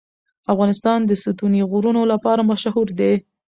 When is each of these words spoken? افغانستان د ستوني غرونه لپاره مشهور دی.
افغانستان 0.53 0.99
د 1.05 1.11
ستوني 1.23 1.61
غرونه 1.71 2.01
لپاره 2.11 2.41
مشهور 2.51 2.87
دی. 2.99 3.13